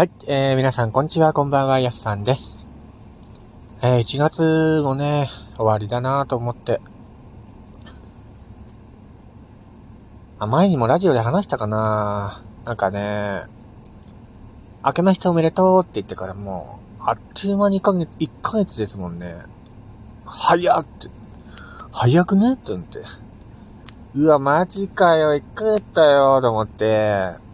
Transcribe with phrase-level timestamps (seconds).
[0.00, 2.66] はい、えー、皆さん、こんにちは、こんばんは、やすさんです。
[3.82, 6.80] えー、1月もね、終わりだなと思って。
[10.38, 13.42] あ、前にもラジオで話したかななんかね、
[14.82, 19.34] 明けましておめでとうって言ってからもう、あっという間に1ヶ月、1ヶ月ですもんね。
[20.24, 21.10] 早って。
[21.92, 23.00] 早くねって思って。
[24.14, 27.49] うわ、マジかよ、1ヶ月だよ、と思って。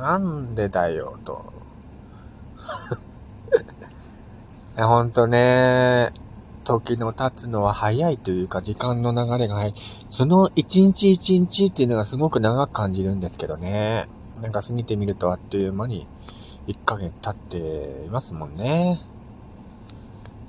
[0.00, 1.52] なんでだよ、と。
[4.76, 6.12] いや、ほんとね、
[6.64, 9.74] 時の経つのは早いというか、時間の流れが早い。
[10.08, 14.08] その一日一日っていうのがすごく長く感じるんですけどね。
[14.40, 16.06] なんか過ぎてみるとあっという間に
[16.66, 19.02] 1ヶ月経っていますもんね。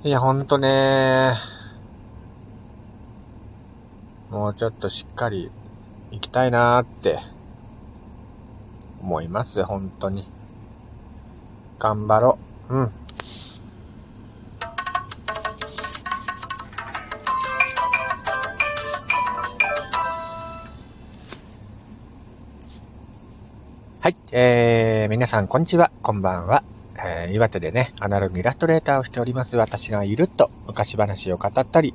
[0.02, 1.34] いや、ほんとね、
[4.30, 5.50] もうちょっとしっかり
[6.10, 7.18] 行きたいなーって
[9.02, 10.30] 思います、本当に。
[11.78, 12.38] 頑張ろ
[12.70, 12.74] う。
[12.76, 12.90] うん。
[24.00, 26.62] はい、えー、皆さんこんにちは、こんばんは。
[26.96, 29.56] えー、岩手でね、アナログイラストレーターをしております。
[29.56, 31.94] 私がゆるっと昔話を語ったり、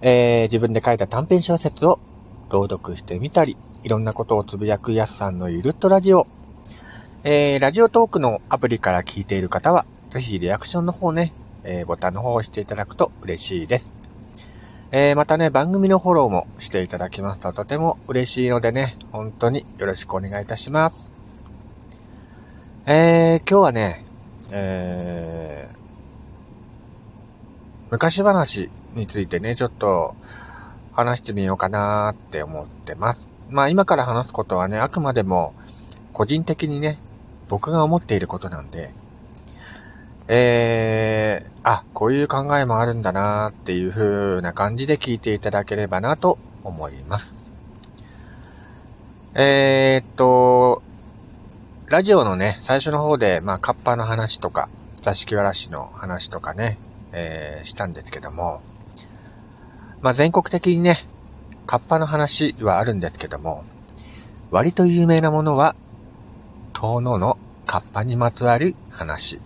[0.00, 1.98] えー、自分で書いた短編小説を
[2.50, 6.28] 朗読してみたり、いろんなことをつぶやくやすさんのゆるっとラジオ。
[7.24, 11.32] えー、ラジオトークのアプリから聞いている方は、ぜひリアクションの方ね、
[11.64, 13.92] えー、ボタンの方を押していただくと嬉しいです。
[14.92, 21.10] えー、またね、番組のフォローもしていただきますととても嬉しいのでね、本当によろしくお願いいたします。
[22.86, 24.04] えー、今日はね、
[24.50, 25.76] えー、
[27.90, 30.14] 昔話についてね、ちょっと
[30.92, 33.31] 話してみようかなーって思ってます。
[33.52, 35.54] まあ今から話すことはね、あくまでも
[36.12, 36.98] 個人的にね、
[37.48, 38.92] 僕が思っていることなんで、
[40.26, 47.36] えー、あ、こういう考えもあるんだなーっていう風な感じで聞いていただければなと思います。
[49.34, 50.82] えー、っと、
[51.86, 54.70] ラジオのね、最初の方で、まあ、カッパの話とか、
[55.02, 56.78] 座敷わらしの話とかね、
[57.12, 58.62] えー、したんですけども、
[60.00, 61.06] まあ、全国的にね、
[61.72, 63.64] カッパの話はあるんですけども、
[64.50, 65.74] 割と有名なものは、
[66.74, 69.40] 遠野のカッパにまつわる話。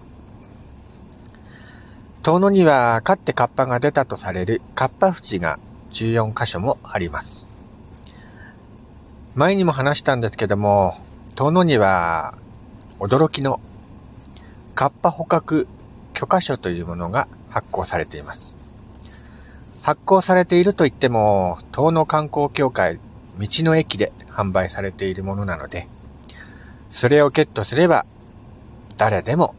[2.25, 5.61] 遠野には、かってカッパが出たとされるカッパ淵が
[5.93, 7.47] 14箇所もあります。
[9.37, 10.99] 前にも話したんですけども、
[11.37, 12.35] 遠野には、
[12.99, 13.61] 驚きの
[14.75, 15.69] カッパ捕獲
[16.13, 18.56] 許可書というものが発行されています。
[19.87, 22.99] 発行されていると言っても、遠野観光協会
[23.39, 25.87] 道の駅で販売されているものなので、
[26.91, 28.05] それをゲットすれば、
[28.97, 29.55] 誰でも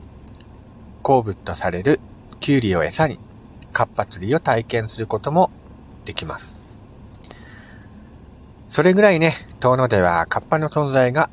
[1.01, 2.01] 好物とされる
[2.41, 3.19] キュウリを餌に、
[3.71, 5.49] カッパ釣りを体験することも
[6.03, 6.59] できます。
[8.67, 11.29] それぐらいね、遠野ではカッパの存在が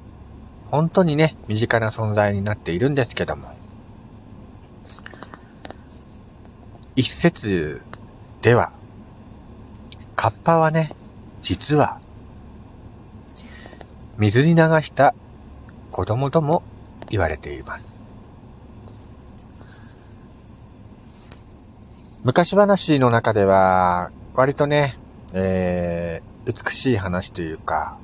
[0.71, 3.49] 本当にね、身近な存在になっているんですけども、
[6.95, 7.83] 一説
[8.41, 8.71] では、
[10.25, 10.91] カッパはね、
[11.43, 12.01] 実は、
[14.17, 15.15] 水に流した
[15.91, 16.63] 子供とも
[17.11, 18.01] 言われています。
[22.23, 24.97] 昔話の中では、割とね、
[25.35, 27.99] えー、美しい話というか、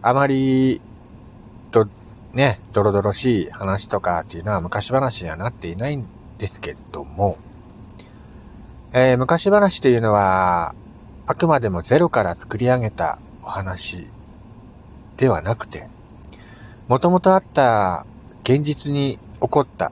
[0.00, 0.80] あまり、
[1.72, 1.88] と、
[2.34, 6.06] ね、ドロドロしい話とかっていうのは昔話にはなっていないん
[6.38, 7.36] ですけども、
[8.92, 10.74] えー、昔話というのは、
[11.26, 14.06] あくまでもゼロから作り上げたお話
[15.16, 15.88] ではなくて、
[16.86, 18.06] もともとあった
[18.44, 19.90] 現実に起こった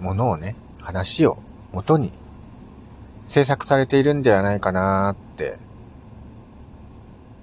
[0.00, 1.38] ものをね、話を
[1.72, 2.12] 元に
[3.26, 5.58] 制作されているんではないかなって、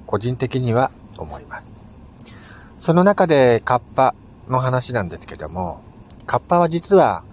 [0.07, 1.65] 個人的には思います。
[2.79, 4.15] その中でカッパ
[4.47, 5.81] の話なんですけども、
[6.25, 7.23] カッパは実は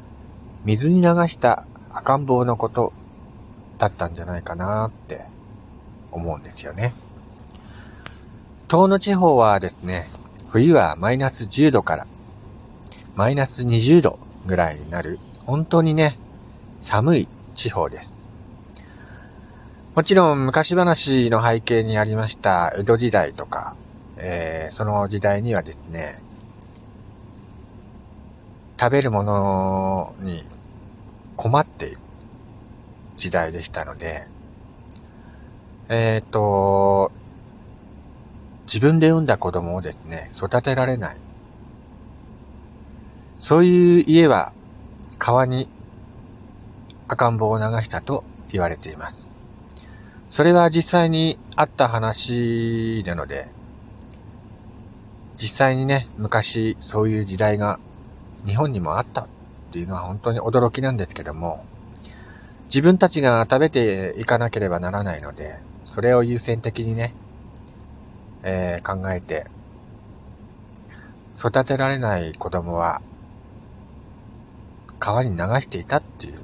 [0.64, 2.92] 水に流した赤ん坊のこと
[3.78, 5.24] だったんじゃないかなって
[6.10, 6.92] 思うんですよね。
[8.68, 10.10] 東野地方はですね、
[10.50, 12.06] 冬はマイナス10度から
[13.14, 16.18] マイナス20度ぐらいになる、本当にね、
[16.82, 18.14] 寒い地方です。
[19.94, 23.74] もちろん昔話の背景にありました江戸時代とか、
[24.16, 26.22] えー、その時代にはですね、
[28.78, 30.46] 食べるものに
[31.36, 31.98] 困っている
[33.18, 34.26] 時代でしたので、
[35.88, 37.12] えっ、ー、と、
[38.66, 41.16] 自分で産んだ子供をですね、育てられない。
[43.38, 44.52] そういう家は
[45.18, 45.68] 川に
[47.08, 49.28] 赤ん坊を流したと言われています。
[50.28, 53.48] それは実際にあった話なので、
[55.40, 57.78] 実際にね、昔そういう時代が
[58.44, 59.26] 日本にもあったっ
[59.72, 61.64] ていうのは本当に驚きなんですけども、
[62.68, 65.58] 自分たちが食べていかなければならないので、
[65.90, 67.14] それを優先的にね、
[68.42, 69.46] えー、考えて、
[71.38, 73.00] 育てられない子供は
[74.98, 76.40] 川に流していたっていう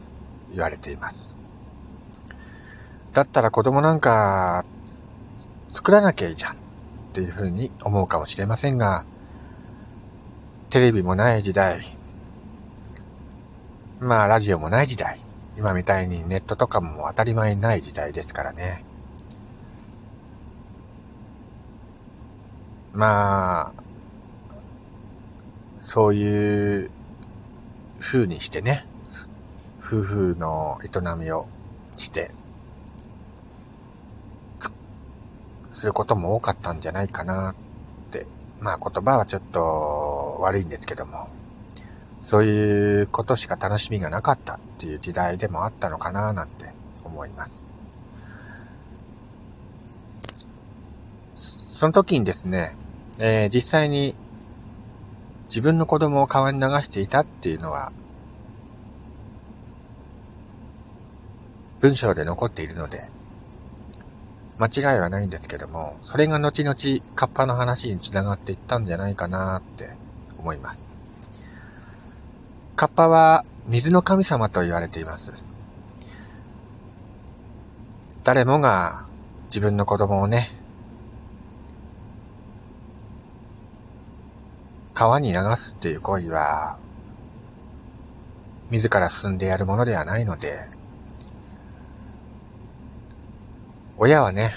[0.53, 1.29] 言われています。
[3.13, 4.65] だったら子供なんか
[5.75, 6.57] 作らなきゃいいじゃんっ
[7.13, 9.05] ていうふうに思うかもしれませんが、
[10.71, 11.97] テレビもない時代、
[14.01, 15.21] まあラジオもない時代、
[15.57, 18.85] 今みたいにネットとかも当たり前ない時代ですからね。
[22.93, 23.83] まあ、
[25.81, 26.91] そういう
[28.01, 28.87] 風にしてね、
[29.81, 31.47] 夫婦の営みを
[31.97, 32.31] して、
[35.73, 37.55] することも多かったんじゃないかなっ
[38.11, 38.27] て。
[38.61, 41.29] まあ言葉はちょっと悪いんですけども、
[42.25, 46.73] そういうことしか楽しみがなかったっていう時代でもあったのかななんて
[47.05, 47.63] 思います。
[51.67, 52.77] その時にですね、
[53.19, 54.17] えー、実際に
[55.49, 57.93] 自分の子供を川に流していたっていうのは、
[61.81, 63.05] 文章で残っているので、
[64.59, 66.77] 間違いはないんですけども、それが後々
[67.15, 69.91] カッパの話につながっていったんじゃないかなって
[70.39, 70.94] 思います。
[72.77, 75.33] カッパは水の神様と言われています。
[78.25, 79.07] 誰もが
[79.49, 80.51] 自分の子供をね、
[84.93, 86.77] 川に流すっていう行為は、
[88.71, 90.65] 自ら進んでやるものではないので、
[93.99, 94.55] 親はね、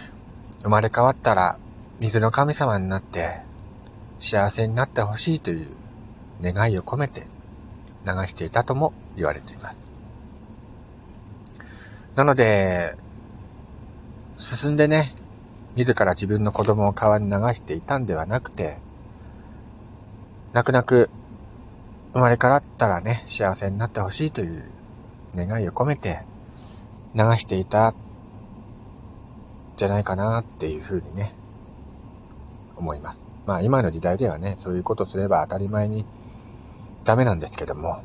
[0.64, 1.58] 生まれ変わったら
[2.00, 3.42] 水の神様になって
[4.20, 5.70] 幸せになってほしいという
[6.42, 7.28] 願いを込めて
[8.08, 9.78] 流していたとも言われています。
[12.16, 12.96] なので、
[14.40, 15.14] 進んでね、
[15.76, 18.78] 自ら自分の子供を川に流していたんではなくて、
[20.54, 21.10] 泣く泣く
[22.14, 24.64] 生まれ変わったらね、幸せになってほしいという
[25.36, 26.22] 願いを込めて
[27.14, 27.94] 流していた
[29.76, 31.36] じゃないかなっていうふうにね、
[32.76, 33.24] 思います。
[33.46, 36.06] まあ今の時代ではね、そういうことすれば当たり前に
[37.08, 38.04] ダメなんですけども、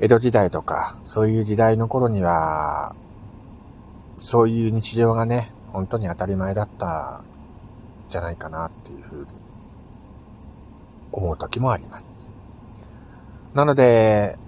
[0.00, 2.96] 江戸時代とか、そういう時代の頃には、
[4.16, 7.22] そういう日常がね、本当に当たり前だった
[8.08, 9.26] じゃないかなっていうふうに
[11.12, 12.10] 思う時もあります。
[13.52, 14.38] なので、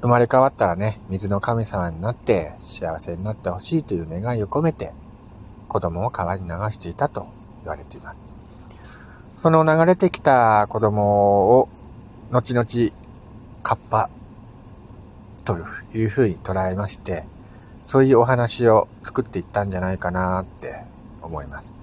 [0.00, 4.92] 生まれ変わったらね、水の神様になって幸せになってほしいという願いを込めて、
[5.66, 7.26] 子供を川に流していたと
[7.64, 8.18] 言われています。
[9.36, 11.68] その流れてきた子供を、
[12.32, 12.66] 後々、
[13.62, 14.08] カッパ
[15.44, 15.58] と
[15.94, 17.24] いうふうに捉えまして、
[17.84, 20.82] そういうお話を作っていったんじゃないかなって
[21.20, 21.76] 思います。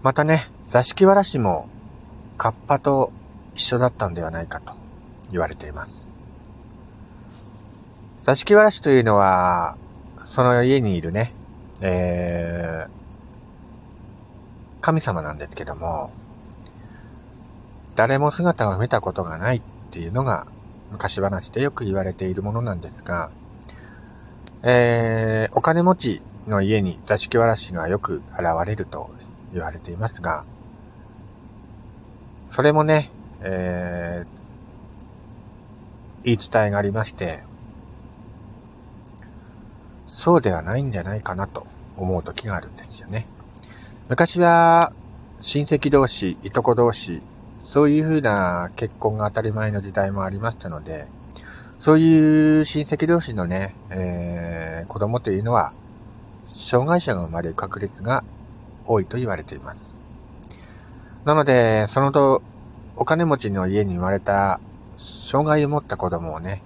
[0.00, 1.68] またね、座敷わらしも
[2.38, 3.10] カッパと
[3.56, 4.74] 一緒だったんではないかと
[5.32, 6.06] 言われています。
[8.22, 9.76] 座敷わらしというのは、
[10.24, 11.32] その家にいるね、
[11.80, 12.90] えー、
[14.80, 16.12] 神様なんですけども、
[17.94, 20.46] 誰も姿を見たことがないっていうのが
[20.90, 23.30] 昔話でよく言われているものなんですが、
[24.62, 29.10] えー、お金持ちの家に座敷わらしがよく現れると
[29.52, 30.44] 言われていますが、
[32.50, 34.26] それもね、えー、
[36.24, 37.42] 言い伝えがありまして、
[40.06, 43.26] そうではないんじゃないかなと思う時があるんですよね。
[44.08, 44.92] 昔は
[45.40, 47.22] 親戚同士、いとこ同士、
[47.72, 51.08] そういう風な結婚が当たり前の時代もありましたので、
[51.78, 55.72] そういう親戚同士のね、えー、子供というのは、
[56.54, 58.24] 障害者が生まれる確率が
[58.86, 59.94] 多いと言われています。
[61.24, 62.42] なので、そのと、
[62.94, 64.60] お金持ちの家に生まれた
[64.98, 66.62] 障害を持った子供をね、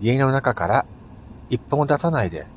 [0.00, 0.84] 家の中から
[1.48, 2.48] 一本を出さないで、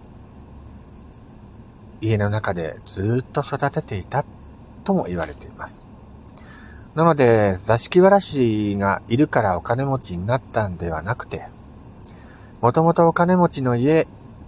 [2.02, 4.26] 家の中でずっと育てていた
[4.84, 5.86] とも言われています。
[6.96, 11.46] なので、座敷わらしがいるからお金持ちになったんではなくて、
[12.62, 14.08] もともとお金持ちの家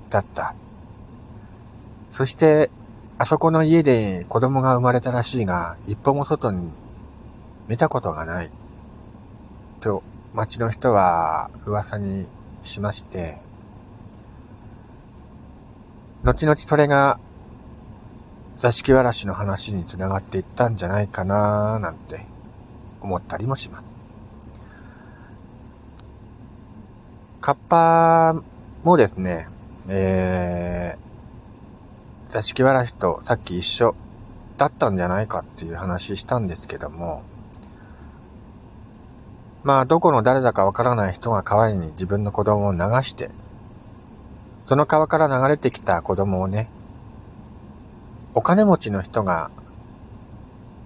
[0.09, 0.55] だった。
[2.09, 2.69] そして、
[3.17, 6.71] あそこの家で子供が生まれたらしいが、一歩も外に
[7.67, 8.49] 見たことがない。
[9.81, 10.01] と、
[10.33, 12.27] 町の人は噂に
[12.63, 13.39] しまして、
[16.23, 17.19] 後々それが
[18.55, 22.36] 座敷わらしの話につながっていったんじゃないかなーなんて
[23.07, 23.87] 思ったりもします。
[27.39, 28.43] カッパ
[28.83, 29.47] もですね、
[29.87, 33.95] えー、座敷わらしとさっき一緒
[34.57, 37.23] だったんじゃないかっていう話したんですけども、
[39.63, 43.31] まあ、どこの誰だかわからない人が川に自分の子供を流して、
[44.65, 46.69] その川から流れてきた子供をね、
[48.33, 49.51] お金持ちの人が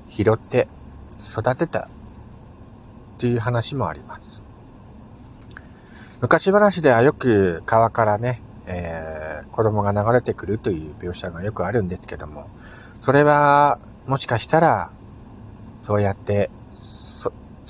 [0.09, 0.67] 拾って
[1.23, 1.89] 育てた
[3.21, 4.41] という話もあります。
[6.21, 12.49] 昔話ではよく川からね、えー、子供が流れてくるという描写がよくあるんですけども、
[12.99, 14.89] それはもしかしたら、
[15.81, 16.49] そうやって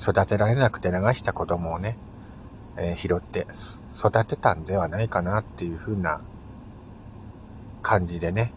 [0.00, 1.98] 育てられなくて流した子供をね、
[2.78, 3.46] えー、拾って
[3.94, 6.22] 育てたんではないかなっていう風な
[7.82, 8.54] 感じでね。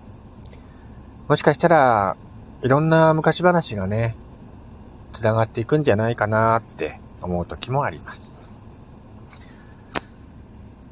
[1.28, 2.16] もしかしたら、
[2.62, 4.16] いろんな昔話がね、
[5.16, 8.32] 繋がっていくんじゃないかなって思う時もあります。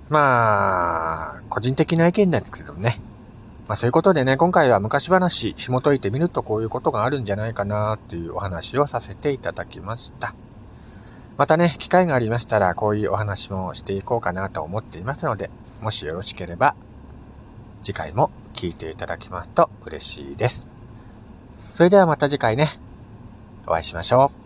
[0.10, 3.02] まあ、個人的な意見なんですけどね。
[3.68, 10.34] まあそういうことでね、今回は昔話紐解いてみるとこういうことがあるんじゃないかなっていうお話をさせていただきました。
[11.38, 15.50] またね、機会がありましたらこういうお話もしていこうかなと思っていますので、
[15.82, 16.76] もしよろしければ
[17.84, 20.70] 次回も聞いていただきますと嬉しいです。
[21.74, 22.80] それではまた次回ね、
[23.66, 24.43] お会いしましょう。